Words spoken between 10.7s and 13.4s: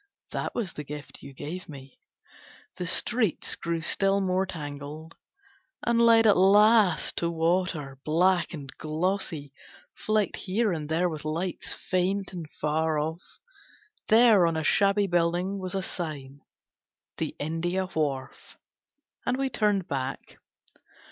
and there with lights, faint and far off.